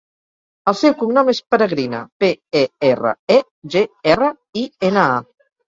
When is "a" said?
5.17-5.25